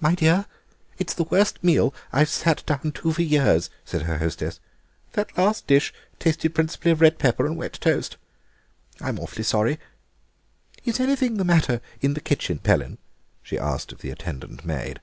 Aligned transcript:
"My 0.00 0.14
dear, 0.14 0.46
it's 0.96 1.12
the 1.12 1.24
worst 1.24 1.62
meal 1.62 1.94
I've 2.14 2.30
sat 2.30 2.64
down 2.64 2.92
to 2.92 3.12
for 3.12 3.20
years," 3.20 3.68
said 3.84 4.00
her 4.04 4.16
hostess; 4.16 4.58
"that 5.12 5.36
last 5.36 5.66
dish 5.66 5.92
tasted 6.18 6.54
principally 6.54 6.92
of 6.92 7.02
red 7.02 7.18
pepper 7.18 7.44
and 7.44 7.58
wet 7.58 7.74
toast. 7.74 8.16
I'm 9.02 9.18
awfully 9.20 9.44
sorry. 9.44 9.78
Is 10.86 10.98
anything 10.98 11.36
the 11.36 11.44
matter 11.44 11.82
in 12.00 12.14
the 12.14 12.22
kitchen, 12.22 12.58
Pellin?" 12.58 12.96
she 13.42 13.58
asked 13.58 13.92
of 13.92 13.98
the 14.00 14.08
attendant 14.10 14.64
maid. 14.64 14.98